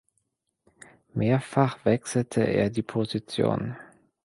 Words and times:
Mehrfach 1.13 1.85
wechselte 1.85 2.41
er 2.41 2.71
die 2.71 2.81
Position. 2.81 3.75